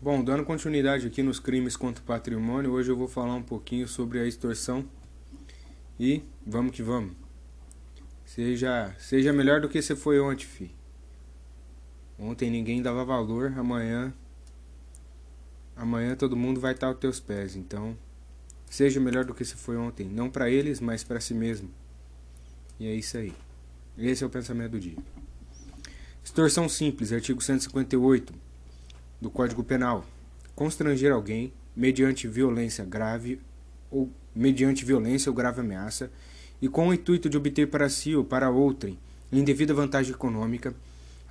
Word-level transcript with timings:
Bom, 0.00 0.22
dando 0.22 0.44
continuidade 0.44 1.08
aqui 1.08 1.24
nos 1.24 1.40
crimes 1.40 1.76
contra 1.76 2.00
o 2.00 2.06
patrimônio, 2.06 2.70
hoje 2.70 2.88
eu 2.88 2.96
vou 2.96 3.08
falar 3.08 3.34
um 3.34 3.42
pouquinho 3.42 3.88
sobre 3.88 4.20
a 4.20 4.26
extorsão 4.28 4.88
e 5.98 6.22
vamos 6.46 6.70
que 6.70 6.84
vamos. 6.84 7.14
Seja, 8.24 8.94
seja 8.96 9.32
melhor 9.32 9.60
do 9.60 9.68
que 9.68 9.82
você 9.82 9.96
foi 9.96 10.20
ontem, 10.20 10.44
fi. 10.44 10.70
Ontem 12.16 12.48
ninguém 12.48 12.80
dava 12.80 13.04
valor, 13.04 13.52
amanhã 13.58 14.14
amanhã 15.74 16.14
todo 16.14 16.36
mundo 16.36 16.60
vai 16.60 16.74
estar 16.74 16.86
aos 16.86 16.98
teus 16.98 17.18
pés, 17.18 17.56
então 17.56 17.98
seja 18.70 19.00
melhor 19.00 19.24
do 19.24 19.34
que 19.34 19.44
você 19.44 19.56
foi 19.56 19.76
ontem, 19.76 20.08
não 20.08 20.30
para 20.30 20.48
eles, 20.48 20.80
mas 20.80 21.02
para 21.02 21.18
si 21.18 21.34
mesmo. 21.34 21.68
E 22.78 22.86
é 22.86 22.94
isso 22.94 23.18
aí. 23.18 23.34
Esse 23.98 24.22
é 24.22 24.26
o 24.28 24.30
pensamento 24.30 24.70
do 24.72 24.80
dia. 24.80 24.96
Extorsão 26.22 26.68
simples, 26.68 27.12
artigo 27.12 27.42
158 27.42 28.47
do 29.20 29.30
Código 29.30 29.62
Penal. 29.64 30.04
Constranger 30.54 31.12
alguém 31.12 31.52
mediante 31.74 32.26
violência 32.26 32.84
grave 32.84 33.40
ou 33.90 34.10
mediante 34.34 34.84
violência 34.84 35.30
ou 35.30 35.34
grave 35.34 35.60
ameaça 35.60 36.10
e 36.60 36.68
com 36.68 36.88
o 36.88 36.94
intuito 36.94 37.28
de 37.28 37.36
obter 37.36 37.68
para 37.68 37.88
si 37.88 38.14
ou 38.14 38.24
para 38.24 38.50
outrem 38.50 38.98
indevida 39.30 39.74
vantagem 39.74 40.12
econômica 40.12 40.74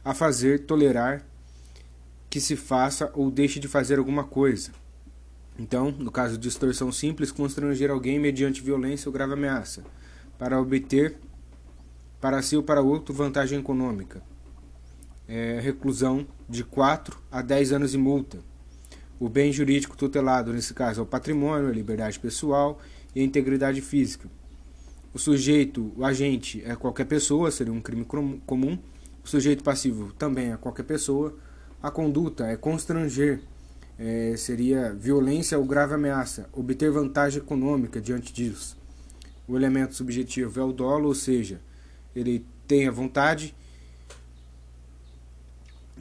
a 0.03 0.13
fazer 0.13 0.65
tolerar 0.65 1.23
que 2.29 2.39
se 2.39 2.55
faça 2.55 3.11
ou 3.13 3.31
deixe 3.31 3.59
de 3.59 3.67
fazer 3.67 3.97
alguma 3.97 4.23
coisa. 4.23 4.71
Então, 5.57 5.91
no 5.91 6.11
caso 6.11 6.37
de 6.37 6.47
extorsão 6.47 6.91
simples, 6.91 7.31
constranger 7.31 7.89
alguém 7.89 8.19
mediante 8.19 8.61
violência 8.61 9.09
ou 9.09 9.13
grave 9.13 9.33
ameaça 9.33 9.83
para 10.37 10.59
obter 10.61 11.17
para 12.21 12.41
si 12.41 12.55
ou 12.55 12.63
para 12.63 12.81
outro 12.81 13.13
vantagem 13.13 13.59
econômica. 13.59 14.21
É, 15.27 15.59
reclusão 15.59 16.25
de 16.47 16.63
4 16.63 17.19
a 17.31 17.41
10 17.41 17.73
anos 17.73 17.91
de 17.91 17.97
multa. 17.97 18.39
O 19.19 19.27
bem 19.27 19.51
jurídico 19.51 19.97
tutelado, 19.97 20.53
nesse 20.53 20.73
caso, 20.73 21.01
é 21.01 21.03
o 21.03 21.05
patrimônio, 21.05 21.67
a 21.67 21.71
liberdade 21.71 22.19
pessoal 22.19 22.79
e 23.15 23.21
a 23.21 23.23
integridade 23.23 23.81
física. 23.81 24.29
O 25.13 25.19
sujeito, 25.19 25.91
o 25.97 26.05
agente, 26.05 26.61
é 26.63 26.75
qualquer 26.75 27.05
pessoa, 27.05 27.49
seria 27.49 27.73
um 27.73 27.81
crime 27.81 28.05
comum. 28.05 28.77
O 29.25 29.27
sujeito 29.27 29.63
passivo 29.63 30.13
também 30.13 30.51
é 30.51 30.57
qualquer 30.57 30.83
pessoa. 30.83 31.35
A 31.81 31.89
conduta 31.89 32.45
é 32.45 32.55
constranger, 32.55 33.41
é, 33.97 34.35
seria 34.37 34.93
violência 34.93 35.57
ou 35.57 35.65
grave 35.65 35.95
ameaça, 35.95 36.47
obter 36.53 36.91
vantagem 36.91 37.41
econômica 37.41 37.99
diante 37.99 38.31
disso. 38.31 38.77
O 39.47 39.55
elemento 39.55 39.95
subjetivo 39.95 40.59
é 40.59 40.63
o 40.63 40.71
dolo, 40.71 41.07
ou 41.07 41.15
seja, 41.15 41.59
ele 42.15 42.45
tem 42.67 42.87
a 42.87 42.91
vontade. 42.91 43.55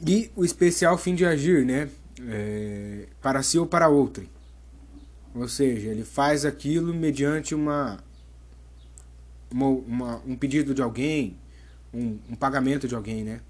E 0.05 0.31
o 0.35 0.45
especial 0.45 0.97
fim 0.97 1.15
de 1.15 1.25
agir, 1.25 1.65
né? 1.65 1.89
É, 2.27 3.07
para 3.21 3.41
si 3.41 3.57
ou 3.57 3.65
para 3.65 3.87
outrem. 3.87 4.29
Ou 5.33 5.47
seja, 5.47 5.89
ele 5.89 6.03
faz 6.03 6.45
aquilo 6.45 6.93
mediante 6.93 7.53
uma, 7.53 7.99
uma, 9.51 9.67
uma 9.67 10.21
um 10.25 10.35
pedido 10.35 10.73
de 10.73 10.81
alguém, 10.81 11.37
um, 11.93 12.17
um, 12.29 12.35
pagamento 12.35 12.87
de 12.87 12.95
alguém, 12.95 13.23
né? 13.23 13.41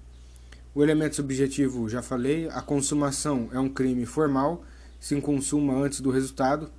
O 0.74 0.82
elemento 0.82 1.16
subjetivo, 1.16 1.88
já 1.88 2.02
falei, 2.02 2.48
a 2.50 2.60
consumação 2.60 3.48
é 3.52 3.58
um 3.58 3.68
crime 3.68 4.04
formal, 4.04 4.64
se 5.00 5.18
consuma 5.20 5.74
antes 5.74 6.00
do 6.00 6.10
resultado. 6.10 6.70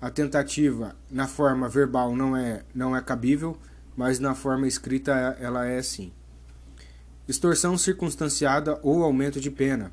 A 0.00 0.10
tentativa 0.10 0.96
na 1.10 1.26
forma 1.26 1.68
verbal 1.68 2.16
não 2.16 2.34
é, 2.34 2.62
não 2.74 2.96
é 2.96 3.02
cabível, 3.02 3.58
mas 3.94 4.18
na 4.18 4.34
forma 4.34 4.66
escrita 4.66 5.12
ela 5.38 5.66
é 5.66 5.78
assim. 5.78 6.12
Extorsão 7.30 7.78
circunstanciada 7.78 8.80
ou 8.82 9.04
aumento 9.04 9.40
de 9.40 9.52
pena. 9.52 9.92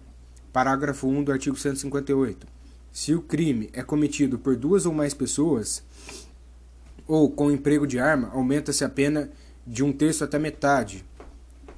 Parágrafo 0.52 1.08
1 1.08 1.24
do 1.24 1.32
artigo 1.32 1.56
158. 1.56 2.48
Se 2.92 3.14
o 3.14 3.22
crime 3.22 3.70
é 3.74 3.84
cometido 3.84 4.40
por 4.40 4.56
duas 4.56 4.88
ou 4.88 4.92
mais 4.92 5.14
pessoas, 5.14 5.84
ou 7.08 7.30
com 7.30 7.52
emprego 7.52 7.86
de 7.86 8.00
arma, 8.00 8.30
aumenta-se 8.30 8.84
a 8.84 8.90
pena 8.90 9.30
de 9.68 9.84
um 9.84 9.94
terço 9.94 10.24
até 10.24 10.40
metade. 10.40 11.06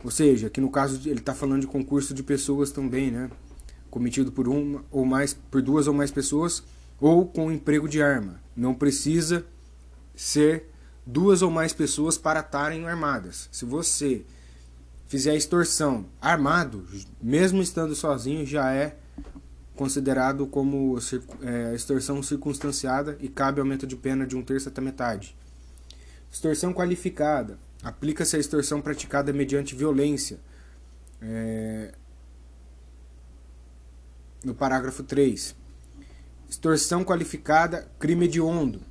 Ou 0.02 0.10
seja, 0.10 0.48
aqui 0.48 0.62
no 0.62 0.72
caso 0.72 1.10
ele 1.10 1.20
está 1.20 1.36
falando 1.36 1.60
de 1.60 1.68
concurso 1.68 2.14
de 2.14 2.24
pessoas 2.24 2.72
também, 2.72 3.12
né? 3.12 3.30
Cometido 3.90 4.32
por 4.32 4.48
uma 4.48 4.86
ou 4.90 5.04
mais, 5.04 5.34
por 5.34 5.62
duas 5.62 5.88
ou 5.88 5.94
mais 5.94 6.10
pessoas, 6.10 6.64
ou 7.02 7.28
com 7.28 7.52
emprego 7.52 7.90
de 7.90 8.02
arma. 8.02 8.40
Não 8.56 8.74
precisa 8.74 9.46
ser 10.16 10.70
duas 11.06 11.42
ou 11.42 11.52
mais 11.52 11.74
pessoas 11.74 12.18
para 12.18 12.40
estarem 12.40 12.88
armadas. 12.88 13.50
Se 13.52 13.66
você 13.66 14.24
fizer 15.10 15.36
extorsão 15.36 16.06
armado, 16.22 16.86
mesmo 17.22 17.62
estando 17.64 17.96
sozinho, 17.96 18.46
já 18.46 18.72
é 18.72 18.96
considerado 19.76 20.46
como 20.46 20.98
é, 21.42 21.74
extorsão 21.74 22.22
circunstanciada 22.22 23.18
e 23.20 23.28
cabe 23.28 23.60
aumento 23.60 23.88
de 23.88 23.96
pena 23.96 24.26
de 24.28 24.38
um 24.38 24.44
terço 24.44 24.70
até 24.70 24.80
metade. 24.80 25.36
Extorsão 26.32 26.72
qualificada. 26.72 27.58
Aplica-se 27.82 28.36
a 28.36 28.40
extorsão 28.40 28.82
praticada 28.82 29.34
mediante 29.34 29.76
violência. 29.76 30.40
É, 31.20 31.92
no 34.44 34.54
parágrafo 34.54 35.02
3. 35.02 35.56
Extorsão 36.48 37.04
qualificada, 37.04 37.90
crime 37.98 38.26
hediondo. 38.26 38.82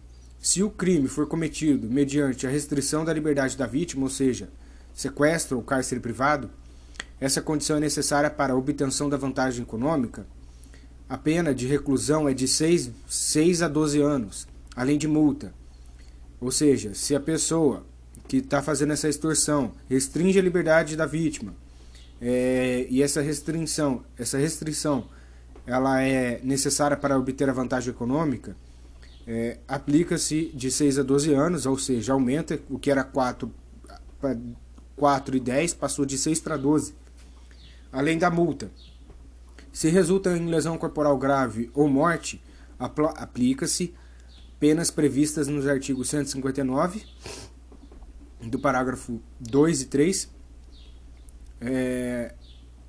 Se 0.40 0.64
o 0.64 0.70
crime 0.70 1.06
for 1.06 1.28
cometido 1.28 1.88
mediante 1.88 2.44
a 2.44 2.50
restrição 2.50 3.04
da 3.04 3.12
liberdade 3.12 3.56
da 3.56 3.66
vítima, 3.66 4.02
ou 4.02 4.10
seja, 4.10 4.48
sequestro 4.98 5.56
ou 5.56 5.62
cárcere 5.62 6.00
privado, 6.00 6.50
essa 7.20 7.40
condição 7.40 7.76
é 7.76 7.80
necessária 7.80 8.28
para 8.28 8.52
a 8.52 8.56
obtenção 8.56 9.08
da 9.08 9.16
vantagem 9.16 9.62
econômica. 9.62 10.26
A 11.08 11.16
pena 11.16 11.54
de 11.54 11.68
reclusão 11.68 12.28
é 12.28 12.34
de 12.34 12.48
6, 12.48 12.90
6 13.08 13.62
a 13.62 13.68
12 13.68 14.00
anos, 14.00 14.48
além 14.74 14.98
de 14.98 15.06
multa. 15.06 15.54
Ou 16.40 16.50
seja, 16.50 16.94
se 16.94 17.14
a 17.14 17.20
pessoa 17.20 17.86
que 18.26 18.38
está 18.38 18.60
fazendo 18.60 18.92
essa 18.92 19.08
extorsão 19.08 19.70
restringe 19.88 20.36
a 20.36 20.42
liberdade 20.42 20.96
da 20.96 21.06
vítima 21.06 21.54
é, 22.20 22.84
e 22.90 23.00
essa 23.00 23.22
restrição, 23.22 24.02
essa 24.18 24.36
restrição, 24.36 25.06
ela 25.64 26.02
é 26.02 26.40
necessária 26.42 26.96
para 26.96 27.16
obter 27.16 27.48
a 27.48 27.52
vantagem 27.52 27.90
econômica, 27.90 28.56
é, 29.28 29.58
aplica-se 29.68 30.50
de 30.52 30.72
6 30.72 30.98
a 30.98 31.02
12 31.04 31.32
anos, 31.34 31.66
ou 31.66 31.78
seja, 31.78 32.14
aumenta 32.14 32.58
o 32.68 32.80
que 32.80 32.90
era 32.90 33.04
4, 33.04 33.48
4 34.98 35.36
e 35.36 35.40
10, 35.40 35.74
passou 35.74 36.04
de 36.04 36.18
6 36.18 36.40
para 36.40 36.56
12. 36.56 36.94
Além 37.92 38.18
da 38.18 38.30
multa. 38.30 38.70
Se 39.72 39.88
resulta 39.88 40.36
em 40.36 40.46
lesão 40.46 40.76
corporal 40.76 41.16
grave 41.16 41.70
ou 41.72 41.88
morte, 41.88 42.42
aplica-se 42.78 43.94
penas 44.58 44.90
previstas 44.90 45.46
nos 45.46 45.66
artigos 45.66 46.08
159, 46.08 47.04
do 48.42 48.58
parágrafo 48.58 49.20
2 49.38 49.82
e 49.82 49.86
3. 49.86 50.28
É, 51.60 52.34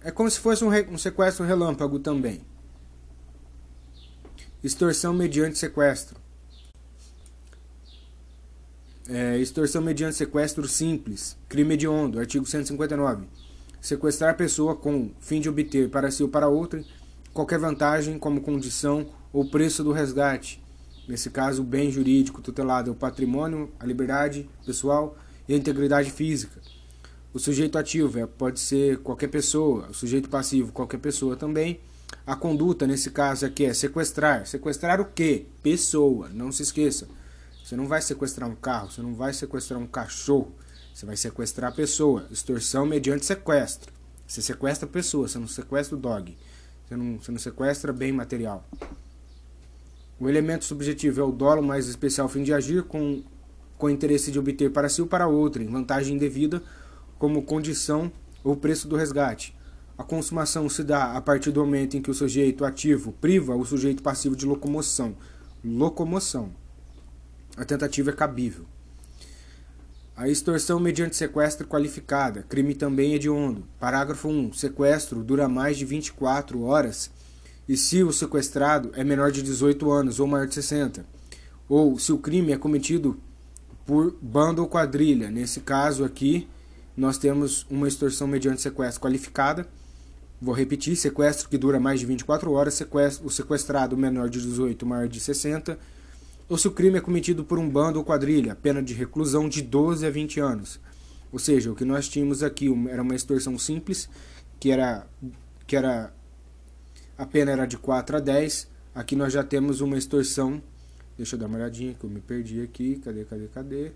é 0.02 0.12
como 0.12 0.30
se 0.30 0.40
fosse 0.40 0.64
um, 0.64 0.70
um 0.92 0.98
sequestro 0.98 1.46
relâmpago 1.46 2.00
também. 2.00 2.42
Extorsão 4.64 5.14
mediante 5.14 5.58
sequestro 5.58 6.20
é, 9.10 9.40
extorsão 9.40 9.82
mediante 9.82 10.16
sequestro 10.16 10.68
simples, 10.68 11.36
crime 11.50 11.74
hediondo, 11.74 12.20
artigo 12.20 12.46
159. 12.46 13.26
Sequestrar 13.82 14.38
pessoa 14.38 14.76
com 14.76 15.10
fim 15.20 15.42
de 15.42 15.50
obter 15.50 15.90
para 15.90 16.12
si 16.12 16.22
ou 16.22 16.30
para 16.30 16.48
outra 16.48 16.84
qualquer 17.34 17.58
vantagem 17.58 18.20
como 18.20 18.42
condição 18.42 19.08
ou 19.34 19.50
preço 19.50 19.84
do 19.84 19.92
resgate. 19.92 20.62
Nesse 21.08 21.30
caso, 21.32 21.64
o 21.64 21.66
bem 21.66 21.90
jurídico 21.90 22.42
tutelado 22.42 22.90
é 22.90 22.94
o 22.94 22.96
patrimônio, 22.96 23.72
a 23.80 23.86
liberdade 23.86 24.48
pessoal 24.64 25.18
e 25.48 25.54
a 25.56 25.58
integridade 25.58 26.12
física. 26.12 26.62
O 27.34 27.40
sujeito 27.40 27.78
ativo 27.78 28.20
é, 28.20 28.28
pode 28.28 28.60
ser 28.60 29.00
qualquer 29.00 29.28
pessoa, 29.30 29.88
o 29.90 29.94
sujeito 29.94 30.30
passivo 30.30 30.72
qualquer 30.72 31.00
pessoa 31.00 31.36
também. 31.36 31.80
A 32.28 32.36
conduta, 32.36 32.86
nesse 32.86 33.10
caso 33.10 33.46
aqui, 33.46 33.66
é 33.66 33.74
sequestrar. 33.74 34.46
Sequestrar 34.46 35.02
o 35.02 35.06
quê? 35.06 35.46
Pessoa, 35.64 36.30
não 36.30 36.52
se 36.52 36.62
esqueça. 36.62 37.08
Você 37.70 37.76
não 37.76 37.86
vai 37.86 38.02
sequestrar 38.02 38.50
um 38.50 38.56
carro, 38.56 38.90
você 38.90 39.00
não 39.00 39.14
vai 39.14 39.32
sequestrar 39.32 39.80
um 39.80 39.86
cachorro, 39.86 40.56
você 40.92 41.06
vai 41.06 41.16
sequestrar 41.16 41.72
a 41.72 41.76
pessoa. 41.76 42.26
Extorsão 42.32 42.84
mediante 42.84 43.24
sequestro. 43.28 43.94
Você 44.26 44.42
sequestra 44.42 44.90
a 44.90 44.92
pessoa, 44.92 45.28
você 45.28 45.38
não 45.38 45.48
sequestra 45.48 45.96
o 45.96 46.00
dog. 46.00 46.36
Você 46.88 46.96
não, 46.96 47.20
você 47.20 47.32
não 47.32 47.38
sequestra 47.38 47.94
bem 47.94 48.12
material. 48.12 48.68
O 50.20 50.28
elemento 50.28 50.66
subjetivo 50.66 51.22
é 51.22 51.24
o 51.24 51.32
dolo 51.32 51.62
mais 51.62 51.88
especial 51.88 52.28
fim 52.28 52.42
de 52.42 52.52
agir 52.52 52.86
com, 52.86 53.22
com 53.78 53.88
interesse 53.88 54.32
de 54.32 54.40
obter 54.40 54.72
para 54.72 54.90
si 54.90 55.04
ou 55.04 55.08
para 55.08 55.28
outrem 55.28 55.68
vantagem 55.68 56.16
indevida 56.16 56.64
como 57.20 57.44
condição 57.44 58.12
ou 58.44 58.56
preço 58.56 58.88
do 58.88 58.96
resgate. 58.96 59.56
A 59.96 60.04
consumação 60.04 60.68
se 60.70 60.84
dá 60.84 61.16
a 61.16 61.22
partir 61.22 61.52
do 61.52 61.60
momento 61.60 61.96
em 61.96 62.02
que 62.02 62.10
o 62.10 62.16
sujeito 62.16 62.66
ativo 62.66 63.12
priva 63.22 63.56
o 63.56 63.64
sujeito 63.64 64.02
passivo 64.02 64.36
de 64.36 64.48
locomoção. 64.48 65.16
Locomoção 65.64 66.52
a 67.58 67.66
tentativa 67.66 68.10
é 68.12 68.14
cabível. 68.14 68.66
A 70.16 70.28
extorsão 70.28 70.80
mediante 70.82 71.16
sequestro 71.16 71.66
qualificada, 71.66 72.44
crime 72.44 72.76
também 72.76 73.14
hediondo. 73.14 73.66
Parágrafo 73.80 74.28
1. 74.28 74.52
Sequestro 74.52 75.24
dura 75.24 75.48
mais 75.48 75.78
de 75.78 75.86
24 75.86 76.62
horas 76.64 77.10
e 77.70 77.78
se 77.78 78.04
o 78.04 78.12
sequestrado 78.12 78.92
é 78.96 79.04
menor 79.04 79.32
de 79.32 79.42
18 79.42 79.90
anos 79.92 80.20
ou 80.20 80.28
maior 80.28 80.46
de 80.46 80.56
60, 80.56 81.06
ou 81.70 81.98
se 81.98 82.12
o 82.12 82.18
crime 82.18 82.52
é 82.52 82.58
cometido 82.58 83.18
por 83.86 84.14
bando 84.22 84.62
ou 84.62 84.68
quadrilha. 84.68 85.30
Nesse 85.30 85.62
caso 85.62 86.04
aqui, 86.04 86.50
nós 86.98 87.18
temos 87.18 87.66
uma 87.70 87.88
extorsão 87.88 88.28
mediante 88.28 88.62
sequestro 88.62 89.02
qualificada. 89.02 89.68
Vou 90.42 90.54
repetir: 90.54 90.96
sequestro 90.96 91.48
que 91.48 91.58
dura 91.58 91.80
mais 91.80 92.00
de 92.00 92.06
24 92.06 92.52
horas, 92.52 92.74
sequestro, 92.74 93.26
o 93.26 93.30
sequestrado 93.32 93.96
menor 93.96 94.30
de 94.30 94.42
18, 94.42 94.86
maior 94.86 95.08
de 95.08 95.20
60, 95.20 95.80
ou 96.50 96.58
se 96.58 96.68
o 96.68 96.72
crime 96.72 96.98
é 96.98 97.02
cometido 97.02 97.46
por 97.46 97.60
um 97.60 97.70
bando 97.70 98.00
ou 98.00 98.04
quadrilha, 98.04 98.56
pena 98.56 98.82
de 98.82 98.96
reclusão 98.96 99.48
de 99.48 99.62
12 99.62 100.06
a 100.06 100.10
20 100.10 100.40
anos. 100.40 100.80
Ou 101.32 101.38
seja, 101.38 101.72
o 101.72 101.76
que 101.76 101.86
nós 101.86 102.10
tínhamos 102.10 102.42
aqui 102.42 102.68
era 102.90 103.04
uma 103.04 103.16
extorsão 103.16 103.58
simples, 103.60 104.10
que 104.60 104.72
era, 104.72 105.06
que 105.68 105.76
era 105.76 106.12
a 107.16 107.26
pena 107.26 107.52
era 107.52 107.66
de 107.66 107.78
4 107.78 108.18
a 108.18 108.20
10. 108.20 108.68
Aqui 108.96 109.16
nós 109.16 109.32
já 109.32 109.44
temos 109.44 109.80
uma 109.82 109.98
extorsão. 109.98 110.62
Deixa 111.16 111.36
eu 111.36 111.40
dar 111.40 111.46
uma 111.46 111.58
olhadinha 111.58 111.94
que 111.94 112.04
eu 112.04 112.10
me 112.10 112.20
perdi 112.20 112.62
aqui. 112.62 112.96
Cadê, 113.04 113.26
cadê, 113.26 113.48
cadê? 113.48 113.92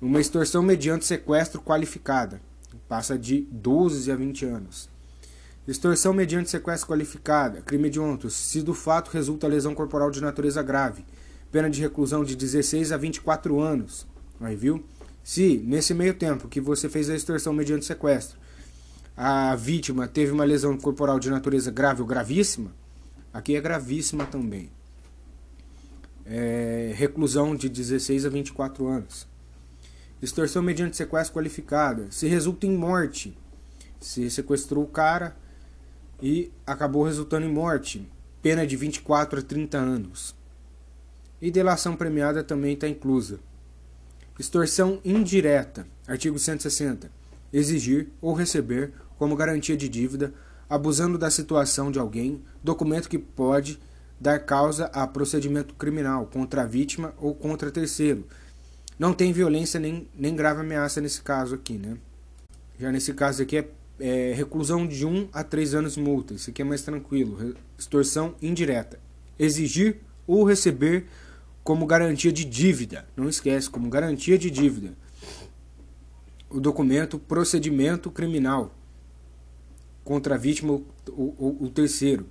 Uma 0.00 0.20
extorsão 0.20 0.62
mediante 0.62 1.04
sequestro 1.04 1.60
qualificada. 1.60 2.40
Passa 2.88 3.18
de 3.18 3.42
12 3.50 4.10
a 4.10 4.16
20 4.16 4.46
anos. 4.46 4.88
Extorsão 5.68 6.14
mediante 6.14 6.50
sequestro 6.50 6.88
qualificada. 6.88 7.60
Crime 7.60 7.88
hediondo. 7.88 8.30
Se 8.30 8.62
do 8.62 8.72
fato 8.72 9.10
resulta 9.10 9.46
lesão 9.46 9.74
corporal 9.74 10.10
de 10.10 10.20
natureza 10.20 10.62
grave. 10.62 11.04
Pena 11.52 11.68
de 11.68 11.82
reclusão 11.82 12.24
de 12.24 12.34
16 12.34 12.92
a 12.92 12.96
24 12.96 13.60
anos. 13.60 14.06
Aí, 14.40 14.56
viu? 14.56 14.82
Se, 15.22 15.58
nesse 15.58 15.92
meio 15.92 16.14
tempo 16.14 16.48
que 16.48 16.60
você 16.60 16.88
fez 16.88 17.10
a 17.10 17.14
extorsão 17.14 17.52
mediante 17.52 17.84
sequestro, 17.84 18.38
a 19.14 19.54
vítima 19.54 20.08
teve 20.08 20.32
uma 20.32 20.44
lesão 20.44 20.76
corporal 20.78 21.20
de 21.20 21.28
natureza 21.28 21.70
grave 21.70 22.00
ou 22.00 22.06
gravíssima, 22.06 22.72
aqui 23.32 23.54
é 23.54 23.60
gravíssima 23.60 24.24
também. 24.24 24.70
É, 26.24 26.92
reclusão 26.96 27.54
de 27.54 27.68
16 27.68 28.24
a 28.24 28.30
24 28.30 28.86
anos. 28.86 29.28
Extorsão 30.22 30.62
mediante 30.62 30.96
sequestro 30.96 31.34
qualificada. 31.34 32.06
Se 32.10 32.26
resulta 32.28 32.66
em 32.66 32.74
morte. 32.74 33.36
Se 34.00 34.30
sequestrou 34.30 34.84
o 34.84 34.88
cara 34.88 35.36
e 36.22 36.50
acabou 36.66 37.04
resultando 37.04 37.44
em 37.44 37.52
morte. 37.52 38.08
Pena 38.40 38.66
de 38.66 38.74
24 38.76 39.40
a 39.40 39.42
30 39.42 39.76
anos. 39.76 40.41
E 41.42 41.50
delação 41.50 41.96
premiada 41.96 42.44
também 42.44 42.74
está 42.74 42.86
inclusa. 42.86 43.40
Extorsão 44.38 45.00
indireta. 45.04 45.84
Artigo 46.06 46.38
160. 46.38 47.10
Exigir 47.52 48.10
ou 48.20 48.32
receber 48.32 48.92
como 49.18 49.34
garantia 49.34 49.76
de 49.76 49.88
dívida, 49.88 50.32
abusando 50.70 51.18
da 51.18 51.32
situação 51.32 51.90
de 51.90 51.98
alguém, 51.98 52.42
documento 52.62 53.08
que 53.08 53.18
pode 53.18 53.80
dar 54.20 54.38
causa 54.38 54.86
a 54.86 55.04
procedimento 55.04 55.74
criminal 55.74 56.26
contra 56.26 56.62
a 56.62 56.66
vítima 56.66 57.12
ou 57.18 57.34
contra 57.34 57.72
terceiro. 57.72 58.24
Não 58.96 59.12
tem 59.12 59.32
violência 59.32 59.80
nem, 59.80 60.08
nem 60.16 60.36
grave 60.36 60.60
ameaça 60.60 61.00
nesse 61.00 61.22
caso 61.22 61.56
aqui, 61.56 61.74
né? 61.74 61.98
Já 62.78 62.92
nesse 62.92 63.12
caso 63.12 63.42
aqui 63.42 63.58
é, 63.58 63.68
é 63.98 64.32
reclusão 64.32 64.86
de 64.86 65.04
1 65.04 65.08
um 65.08 65.28
a 65.32 65.42
3 65.42 65.74
anos 65.74 65.96
multa. 65.96 66.34
Isso 66.34 66.50
aqui 66.50 66.62
é 66.62 66.64
mais 66.64 66.82
tranquilo. 66.82 67.56
Extorsão 67.76 68.36
indireta. 68.40 69.00
Exigir 69.36 69.98
ou 70.24 70.44
receber 70.44 71.06
como 71.62 71.86
garantia 71.86 72.32
de 72.32 72.44
dívida. 72.44 73.06
Não 73.16 73.28
esquece, 73.28 73.70
como 73.70 73.88
garantia 73.88 74.38
de 74.38 74.50
dívida. 74.50 74.94
O 76.50 76.60
documento 76.60 77.18
procedimento 77.18 78.10
criminal 78.10 78.74
contra 80.04 80.34
a 80.34 80.38
vítima 80.38 80.72
o, 80.72 80.84
o, 81.08 81.64
o 81.64 81.70
terceiro. 81.70 82.26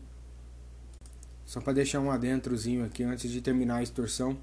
Só 1.46 1.60
para 1.60 1.74
deixar 1.74 2.00
um 2.00 2.12
adentrozinho 2.12 2.86
aqui 2.86 3.04
antes 3.04 3.30
de 3.32 3.42
terminar 3.42 3.78
a 3.78 3.84
extorsão, 3.84 4.38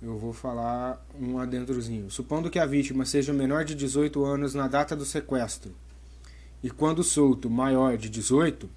eu 0.00 0.18
vou 0.18 0.32
falar 0.32 1.04
um 1.18 1.38
adentrozinho. 1.38 2.10
Supondo 2.10 2.50
que 2.50 2.58
a 2.58 2.66
vítima 2.66 3.04
seja 3.04 3.32
menor 3.32 3.64
de 3.64 3.74
18 3.74 4.24
anos 4.24 4.54
na 4.54 4.68
data 4.68 4.94
do 4.94 5.04
sequestro 5.04 5.74
e 6.62 6.70
quando 6.70 7.04
solto 7.04 7.48
maior 7.50 7.96
de 7.96 8.08
18, 8.08 8.68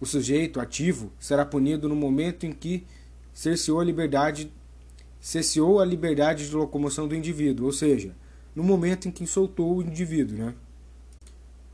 o 0.00 0.06
sujeito 0.06 0.60
ativo 0.60 1.10
será 1.18 1.44
punido 1.44 1.88
no 1.88 1.96
momento 1.96 2.46
em 2.46 2.52
que 2.52 2.86
cerceou 3.38 3.78
a 3.78 3.84
liberdade 3.84 4.52
cesseou 5.20 5.78
a 5.78 5.84
liberdade 5.84 6.48
de 6.48 6.56
locomoção 6.56 7.06
do 7.06 7.14
indivíduo, 7.14 7.66
ou 7.66 7.72
seja, 7.72 8.12
no 8.52 8.64
momento 8.64 9.06
em 9.06 9.12
que 9.12 9.24
soltou 9.28 9.76
o 9.76 9.82
indivíduo, 9.82 10.36
né? 10.36 10.54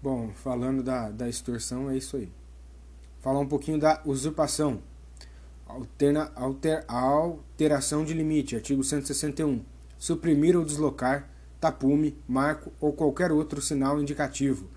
Bom, 0.02 0.30
falando 0.34 0.82
da, 0.82 1.08
da 1.10 1.26
extorsão, 1.26 1.90
é 1.90 1.96
isso 1.96 2.18
aí. 2.18 2.30
Falar 3.20 3.40
um 3.40 3.46
pouquinho 3.46 3.78
da 3.78 4.02
usurpação. 4.04 4.82
Alterna, 5.66 6.30
alter, 6.34 6.84
alteração 6.86 8.04
de 8.04 8.12
limite, 8.12 8.56
artigo 8.56 8.84
161. 8.84 9.62
Suprimir 9.96 10.58
ou 10.58 10.66
deslocar 10.66 11.30
tapume, 11.58 12.14
marco 12.28 12.74
ou 12.78 12.92
qualquer 12.92 13.32
outro 13.32 13.62
sinal 13.62 13.98
indicativo 14.02 14.68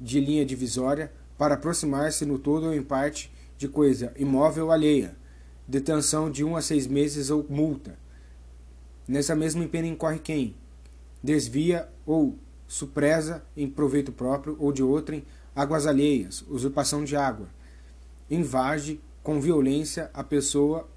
de 0.00 0.18
linha 0.18 0.46
divisória 0.46 1.12
para 1.36 1.56
aproximar-se 1.56 2.24
no 2.24 2.38
todo 2.38 2.68
ou 2.68 2.74
em 2.74 2.82
parte 2.82 3.30
de 3.58 3.68
coisa 3.68 4.14
imóvel 4.16 4.72
alheia. 4.72 5.20
Detenção 5.66 6.30
de 6.30 6.44
1 6.44 6.48
um 6.48 6.56
a 6.56 6.62
6 6.62 6.86
meses 6.86 7.30
ou 7.30 7.46
multa. 7.48 7.98
Nessa 9.06 9.34
mesma 9.34 9.66
pena 9.66 9.86
incorre 9.86 10.18
quem 10.18 10.54
desvia 11.22 11.88
ou 12.04 12.36
supresa 12.66 13.44
em 13.56 13.68
proveito 13.68 14.10
próprio 14.10 14.56
ou 14.58 14.72
de 14.72 14.82
outrem, 14.82 15.24
águas 15.54 15.86
alheias, 15.86 16.42
usurpação 16.48 17.04
de 17.04 17.14
água, 17.14 17.48
invade 18.30 19.00
com 19.22 19.40
violência 19.40 20.10
a 20.14 20.24
pessoa 20.24 20.88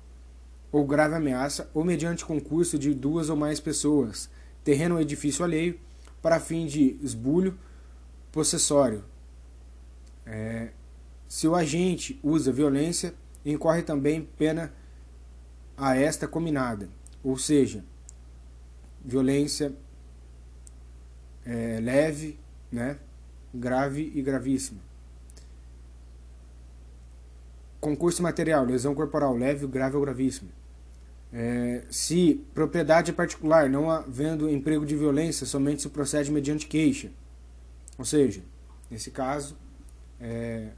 ou 0.72 0.86
grave 0.86 1.16
ameaça, 1.16 1.70
ou 1.74 1.86
mediante 1.86 2.26
concurso 2.26 2.78
de 2.78 2.94
duas 2.94 3.30
ou 3.30 3.38
mais 3.38 3.60
pessoas, 3.60 4.30
terreno 4.64 4.96
ou 4.96 5.02
edifício 5.02 5.44
alheio, 5.44 5.80
para 6.22 6.40
fim 6.40 6.66
de 6.66 6.98
esbulho 7.02 7.58
possessório. 8.32 9.04
É, 10.26 10.72
se 11.30 11.48
o 11.48 11.56
agente 11.56 12.20
usa 12.22 12.52
violência, 12.52 13.14
incorre 13.46 13.84
também 13.84 14.28
pena 14.38 14.74
a 15.78 15.96
esta 15.96 16.28
combinada, 16.28 16.90
ou 17.24 17.38
seja, 17.38 17.84
violência 19.04 19.74
é, 21.46 21.80
leve, 21.80 22.40
né? 22.72 22.98
grave 23.54 24.12
e 24.14 24.22
gravíssima. 24.22 24.82
Concurso 27.80 28.24
material, 28.24 28.66
lesão 28.66 28.96
corporal 28.96 29.36
leve, 29.36 29.68
grave 29.68 29.96
ou 29.96 30.02
gravíssima. 30.02 30.50
É, 31.32 31.84
se 31.90 32.44
propriedade 32.54 33.14
particular, 33.14 33.70
não 33.70 33.92
havendo 33.92 34.50
emprego 34.50 34.86
de 34.86 34.96
violência, 34.96 35.46
somente 35.46 35.82
se 35.82 35.90
procede 35.90 36.32
mediante 36.32 36.66
queixa. 36.66 37.12
Ou 37.98 38.06
seja, 38.06 38.42
nesse 38.90 39.12
caso, 39.12 39.56
é, 40.20 40.70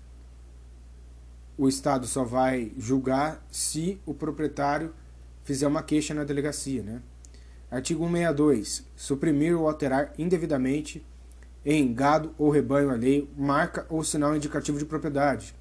o 1.57 1.67
Estado 1.67 2.05
só 2.05 2.23
vai 2.23 2.71
julgar 2.77 3.43
se 3.51 3.99
o 4.05 4.13
proprietário 4.13 4.93
fizer 5.43 5.67
uma 5.67 5.81
queixa 5.81 6.13
na 6.13 6.23
delegacia, 6.23 6.83
né? 6.83 7.01
Artigo 7.71 8.03
162. 8.05 8.85
Suprimir 8.95 9.57
ou 9.57 9.67
alterar 9.67 10.13
indevidamente 10.17 11.05
em 11.65 11.93
gado 11.93 12.33
ou 12.37 12.49
rebanho 12.49 12.91
alheio 12.91 13.27
marca 13.35 13.85
ou 13.89 14.03
sinal 14.03 14.35
indicativo 14.35 14.77
de 14.77 14.85
propriedade. 14.85 15.55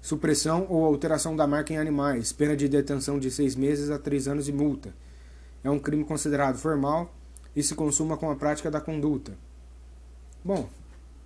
Supressão 0.00 0.66
ou 0.68 0.84
alteração 0.84 1.34
da 1.34 1.46
marca 1.46 1.72
em 1.72 1.78
animais, 1.78 2.32
pena 2.32 2.56
de 2.56 2.68
detenção 2.68 3.18
de 3.18 3.30
seis 3.30 3.56
meses 3.56 3.90
a 3.90 3.98
três 3.98 4.28
anos 4.28 4.48
e 4.48 4.52
multa. 4.52 4.94
É 5.64 5.70
um 5.70 5.78
crime 5.78 6.04
considerado 6.04 6.58
formal 6.58 7.14
e 7.56 7.62
se 7.62 7.74
consuma 7.74 8.16
com 8.16 8.30
a 8.30 8.36
prática 8.36 8.70
da 8.70 8.80
conduta. 8.80 9.32
Bom, 10.44 10.68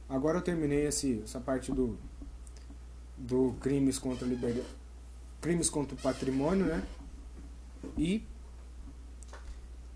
agora 0.08 0.38
eu 0.38 0.42
terminei 0.42 0.86
esse, 0.86 1.22
essa 1.24 1.40
parte 1.40 1.72
do, 1.72 1.98
do 3.16 3.54
crimes 3.60 3.98
contra 3.98 4.26
liberdade, 4.26 4.66
crimes 5.40 5.70
contra 5.70 5.94
o 5.94 5.98
patrimônio, 5.98 6.66
né? 6.66 6.82
E 7.96 8.22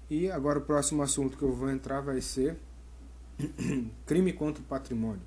e 0.08 0.30
agora 0.30 0.58
o 0.58 0.62
próximo 0.62 1.02
assunto 1.02 1.38
que 1.38 1.44
eu 1.44 1.52
vou 1.52 1.70
entrar 1.70 2.00
vai 2.00 2.20
ser 2.20 2.56
crime 4.06 4.32
contra 4.32 4.60
o 4.60 4.66
patrimônio. 4.66 5.22